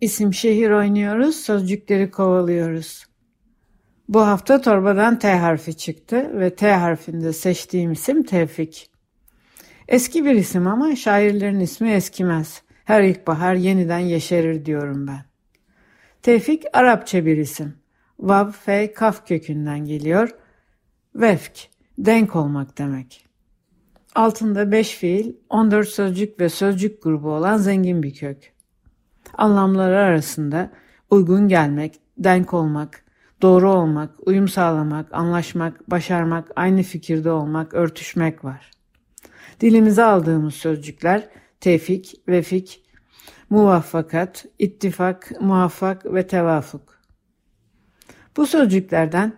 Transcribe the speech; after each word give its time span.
İsim 0.00 0.34
şehir 0.34 0.70
oynuyoruz, 0.70 1.36
sözcükleri 1.36 2.10
kovalıyoruz. 2.10 3.06
Bu 4.08 4.20
hafta 4.20 4.60
torbadan 4.60 5.18
T 5.18 5.34
harfi 5.34 5.76
çıktı 5.76 6.40
ve 6.40 6.54
T 6.54 6.72
harfinde 6.72 7.32
seçtiğim 7.32 7.92
isim 7.92 8.22
Tevfik. 8.22 8.90
Eski 9.88 10.24
bir 10.24 10.34
isim 10.34 10.66
ama 10.66 10.96
şairlerin 10.96 11.60
ismi 11.60 11.90
eskimez. 11.90 12.62
Her 12.84 13.02
ilkbahar 13.02 13.54
yeniden 13.54 13.98
yeşerir 13.98 14.64
diyorum 14.64 15.06
ben. 15.06 15.24
Tevfik 16.22 16.64
Arapça 16.72 17.26
bir 17.26 17.36
isim. 17.36 17.74
Vav, 18.18 18.50
fe, 18.50 18.92
kaf 18.92 19.28
kökünden 19.28 19.84
geliyor. 19.84 20.30
Vefk, 21.14 21.68
denk 21.98 22.36
olmak 22.36 22.78
demek. 22.78 23.26
Altında 24.14 24.72
5 24.72 24.94
fiil, 24.94 25.32
14 25.50 25.88
sözcük 25.88 26.40
ve 26.40 26.48
sözcük 26.48 27.02
grubu 27.02 27.30
olan 27.30 27.56
zengin 27.56 28.02
bir 28.02 28.14
kök. 28.14 28.57
Anlamları 29.38 29.98
arasında 29.98 30.70
uygun 31.10 31.48
gelmek, 31.48 32.00
denk 32.18 32.54
olmak, 32.54 33.04
doğru 33.42 33.70
olmak, 33.70 34.10
uyum 34.26 34.48
sağlamak, 34.48 35.14
anlaşmak, 35.14 35.90
başarmak, 35.90 36.48
aynı 36.56 36.82
fikirde 36.82 37.30
olmak, 37.30 37.74
örtüşmek 37.74 38.44
var. 38.44 38.70
Dilimize 39.60 40.04
aldığımız 40.04 40.54
sözcükler 40.54 41.28
tevfik, 41.60 42.14
vefik, 42.28 42.82
muvaffakat, 43.50 44.46
ittifak, 44.58 45.32
muvaffak 45.40 46.06
ve 46.14 46.26
tevafuk. 46.26 46.98
Bu 48.36 48.46
sözcüklerden 48.46 49.32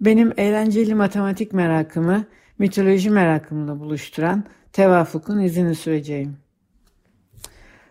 benim 0.00 0.32
eğlenceli 0.36 0.94
matematik 0.94 1.52
merakımı 1.52 2.24
mitoloji 2.58 3.10
merakımla 3.10 3.80
buluşturan 3.80 4.44
tevafukun 4.72 5.40
izini 5.40 5.74
süreceğim. 5.74 6.36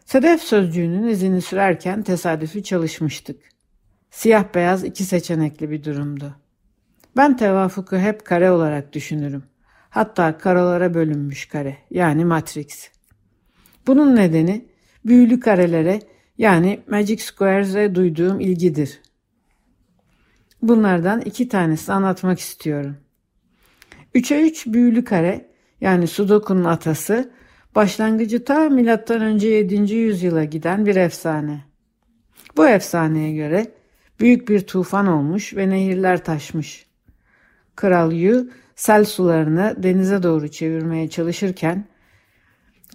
Sedef 0.07 0.41
sözcüğünün 0.43 1.07
izini 1.07 1.41
sürerken 1.41 2.03
tesadüfi 2.03 2.63
çalışmıştık. 2.63 3.43
Siyah 4.11 4.45
beyaz 4.55 4.83
iki 4.83 5.03
seçenekli 5.03 5.69
bir 5.69 5.83
durumdu. 5.83 6.35
Ben 7.17 7.37
tevafuku 7.37 7.97
hep 7.97 8.25
kare 8.25 8.51
olarak 8.51 8.93
düşünürüm. 8.93 9.43
Hatta 9.89 10.37
karalara 10.37 10.93
bölünmüş 10.93 11.45
kare 11.45 11.77
yani 11.91 12.25
matrix. 12.25 12.89
Bunun 13.87 14.15
nedeni 14.15 14.65
büyülü 15.05 15.39
karelere 15.39 15.99
yani 16.37 16.79
Magic 16.87 17.23
Squares'e 17.23 17.95
duyduğum 17.95 18.39
ilgidir. 18.39 19.01
Bunlardan 20.61 21.21
iki 21.21 21.47
tanesini 21.47 21.95
anlatmak 21.95 22.39
istiyorum. 22.39 22.97
3'e 24.15 24.47
3 24.47 24.67
büyülü 24.67 25.03
kare 25.03 25.51
yani 25.81 26.07
Sudoku'nun 26.07 26.63
atası 26.63 27.36
başlangıcı 27.77 28.45
ta 28.45 28.69
M.Ö. 28.69 29.47
7. 29.47 29.93
yüzyıla 29.93 30.43
giden 30.43 30.85
bir 30.85 30.95
efsane. 30.95 31.61
Bu 32.57 32.67
efsaneye 32.67 33.33
göre 33.33 33.71
büyük 34.19 34.49
bir 34.49 34.59
tufan 34.59 35.07
olmuş 35.07 35.55
ve 35.55 35.69
nehirler 35.69 36.23
taşmış. 36.23 36.85
Kral 37.75 38.11
Yu 38.11 38.49
sel 38.75 39.05
sularını 39.05 39.75
denize 39.77 40.23
doğru 40.23 40.47
çevirmeye 40.47 41.09
çalışırken 41.09 41.85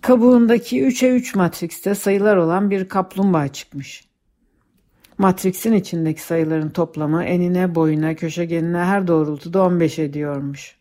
kabuğundaki 0.02 0.82
3'e 0.82 1.08
3 1.08 1.34
matrikste 1.34 1.94
sayılar 1.94 2.36
olan 2.36 2.70
bir 2.70 2.88
kaplumbağa 2.88 3.48
çıkmış. 3.48 4.04
Matriksin 5.18 5.72
içindeki 5.72 6.22
sayıların 6.22 6.70
toplamı 6.70 7.24
enine, 7.24 7.74
boyuna, 7.74 8.14
köşegenine 8.14 8.78
her 8.78 9.06
doğrultuda 9.06 9.62
15 9.62 9.98
ediyormuş. 9.98 10.76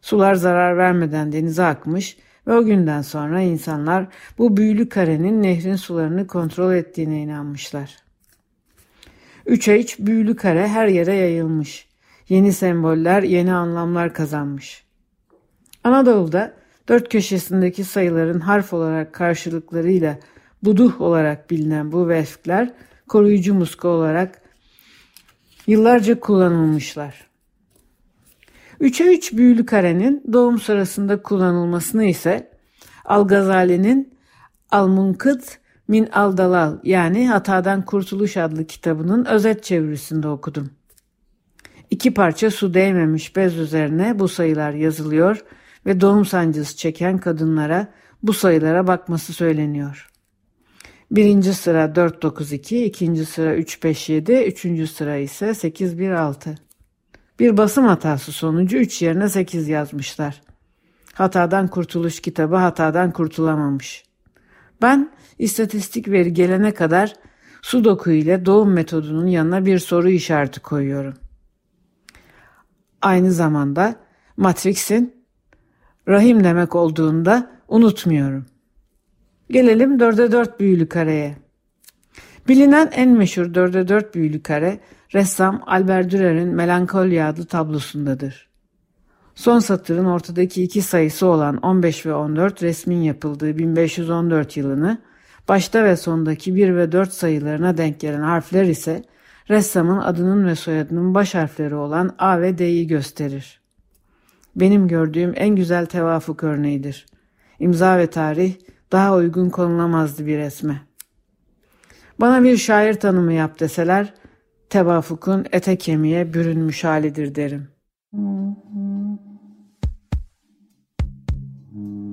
Sular 0.00 0.34
zarar 0.34 0.76
vermeden 0.76 1.32
denize 1.32 1.64
akmış 1.64 2.16
ve 2.16 2.29
o 2.46 2.64
günden 2.64 3.02
sonra 3.02 3.40
insanlar 3.40 4.06
bu 4.38 4.56
büyülü 4.56 4.88
karenin 4.88 5.42
nehrin 5.42 5.76
sularını 5.76 6.26
kontrol 6.26 6.74
ettiğine 6.74 7.22
inanmışlar. 7.22 7.96
3'e 9.46 9.80
3 9.80 9.98
büyülü 9.98 10.36
kare 10.36 10.68
her 10.68 10.86
yere 10.86 11.14
yayılmış. 11.14 11.88
Yeni 12.28 12.52
semboller, 12.52 13.22
yeni 13.22 13.52
anlamlar 13.52 14.14
kazanmış. 14.14 14.84
Anadolu'da 15.84 16.54
dört 16.88 17.08
köşesindeki 17.08 17.84
sayıların 17.84 18.40
harf 18.40 18.72
olarak 18.72 19.12
karşılıklarıyla 19.12 20.18
buduh 20.62 21.00
olarak 21.00 21.50
bilinen 21.50 21.92
bu 21.92 22.08
vefkler 22.08 22.72
koruyucu 23.08 23.54
muska 23.54 23.88
olarak 23.88 24.42
yıllarca 25.66 26.20
kullanılmışlar. 26.20 27.29
3'e 28.80 29.14
3 29.16 29.32
büyülü 29.32 29.66
karenin 29.66 30.24
doğum 30.32 30.58
sırasında 30.58 31.22
kullanılmasını 31.22 32.04
ise 32.04 32.50
Al-Gazali'nin 33.04 34.14
Al-Munkıt 34.70 35.58
Min 35.88 36.08
Al-Dalal 36.12 36.78
yani 36.84 37.28
Hatadan 37.28 37.84
Kurtuluş 37.84 38.36
adlı 38.36 38.66
kitabının 38.66 39.24
özet 39.24 39.64
çevirisinde 39.64 40.28
okudum. 40.28 40.70
İki 41.90 42.14
parça 42.14 42.50
su 42.50 42.74
değmemiş 42.74 43.36
bez 43.36 43.56
üzerine 43.56 44.18
bu 44.18 44.28
sayılar 44.28 44.72
yazılıyor 44.72 45.44
ve 45.86 46.00
doğum 46.00 46.24
sancısı 46.24 46.76
çeken 46.76 47.18
kadınlara 47.18 47.88
bu 48.22 48.32
sayılara 48.32 48.86
bakması 48.86 49.32
söyleniyor. 49.32 50.10
Birinci 51.10 51.54
sıra 51.54 51.94
492, 51.94 52.84
ikinci 52.84 53.24
sıra 53.26 53.56
357, 53.56 54.32
üçüncü 54.32 54.86
sıra 54.86 55.16
ise 55.16 55.54
816. 55.54 56.69
Bir 57.40 57.56
basım 57.56 57.84
hatası 57.84 58.32
sonucu 58.32 58.76
3 58.76 59.02
yerine 59.02 59.28
8 59.28 59.68
yazmışlar. 59.68 60.42
Hatadan 61.14 61.68
kurtuluş 61.68 62.20
kitabı 62.20 62.56
hatadan 62.56 63.12
kurtulamamış. 63.12 64.04
Ben 64.82 65.10
istatistik 65.38 66.08
veri 66.08 66.34
gelene 66.34 66.74
kadar 66.74 67.14
Sudoku 67.62 68.10
ile 68.10 68.46
doğum 68.46 68.72
metodunun 68.72 69.26
yanına 69.26 69.66
bir 69.66 69.78
soru 69.78 70.10
işareti 70.10 70.60
koyuyorum. 70.60 71.14
Aynı 73.02 73.32
zamanda 73.32 73.96
Matrix'in 74.36 75.14
rahim 76.08 76.44
demek 76.44 76.74
olduğunda 76.74 77.50
unutmuyorum. 77.68 78.46
Gelelim 79.50 79.98
4'e 79.98 80.32
4 80.32 80.60
büyülü 80.60 80.88
kareye. 80.88 81.36
Bilinen 82.48 82.90
en 82.92 83.10
meşhur 83.10 83.46
4'e 83.46 83.88
4 83.88 84.14
büyülü 84.14 84.42
kare 84.42 84.80
ressam 85.14 85.62
Albert 85.66 86.10
Dürer'in 86.10 86.48
Melankolya 86.48 87.28
adlı 87.28 87.44
tablosundadır. 87.44 88.50
Son 89.34 89.58
satırın 89.58 90.04
ortadaki 90.04 90.62
iki 90.62 90.82
sayısı 90.82 91.26
olan 91.26 91.56
15 91.56 92.06
ve 92.06 92.14
14 92.14 92.62
resmin 92.62 93.02
yapıldığı 93.02 93.58
1514 93.58 94.56
yılını, 94.56 94.98
başta 95.48 95.84
ve 95.84 95.96
sondaki 95.96 96.54
1 96.54 96.76
ve 96.76 96.92
4 96.92 97.12
sayılarına 97.12 97.76
denk 97.76 98.00
gelen 98.00 98.20
harfler 98.20 98.64
ise 98.64 99.04
ressamın 99.50 99.98
adının 99.98 100.46
ve 100.46 100.54
soyadının 100.54 101.14
baş 101.14 101.34
harfleri 101.34 101.74
olan 101.74 102.14
A 102.18 102.40
ve 102.40 102.58
D'yi 102.58 102.86
gösterir. 102.86 103.60
Benim 104.56 104.88
gördüğüm 104.88 105.32
en 105.36 105.56
güzel 105.56 105.86
tevafuk 105.86 106.44
örneğidir. 106.44 107.06
İmza 107.58 107.98
ve 107.98 108.06
tarih 108.06 108.54
daha 108.92 109.14
uygun 109.14 109.50
konulamazdı 109.50 110.26
bir 110.26 110.38
resme. 110.38 110.80
Bana 112.20 112.42
bir 112.42 112.56
şair 112.56 112.94
tanımı 112.94 113.32
yap 113.32 113.60
deseler, 113.60 114.14
tevafukun 114.70 115.46
ete 115.52 115.78
kemiğe 115.78 116.34
bürünmüş 116.34 116.84
halidir 116.84 117.34
derim. 117.34 117.68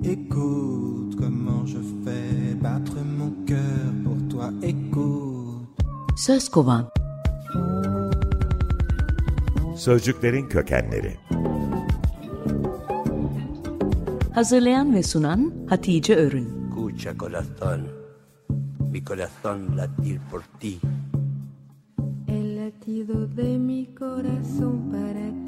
Écoute 0.03 1.17
comment 1.17 1.67
je 1.67 1.77
fais 2.05 2.63
battre 2.63 3.03
mon 3.19 3.45
cœur 3.47 4.03
pour 4.03 4.29
toi. 4.29 4.51
Écoute. 4.61 5.67
Söz 6.17 6.49
kovan. 6.49 6.89
Sözcüklerin 9.75 10.49
kökenleri. 10.49 11.17
Hazırlayan 14.33 14.95
ve 14.95 15.03
sunan 15.03 15.53
Hatice 15.69 16.15
Örün. 16.15 16.57
Escucha 16.87 17.17
corazón, 17.17 17.81
mi 18.91 19.03
corazón 19.03 19.77
latir 19.77 20.19
por 20.31 20.41
ti. 20.59 20.79
Latido 22.87 23.27
de 23.27 23.59
mi 23.59 23.85
corazón 23.87 24.89
para 24.89 25.45
ti. 25.45 25.46